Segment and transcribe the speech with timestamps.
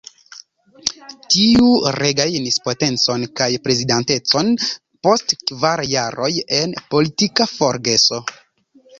[1.33, 1.65] Tiu
[1.95, 4.49] regajnis potencon kaj prezidantecon
[5.07, 6.31] post kvar jaroj
[6.61, 8.19] en politika forgeso.